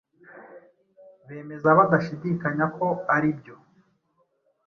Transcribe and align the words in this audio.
Bemeza 1.27 1.69
badashidikanya 1.77 2.65
ko 2.77 2.87
aribyo 3.15 3.55